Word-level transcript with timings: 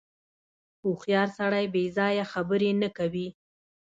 •هوښیار 0.83 1.27
سړی 1.37 1.65
بېځایه 1.75 2.25
خبرې 2.33 2.71
نه 2.81 2.89
کوي. 2.97 3.27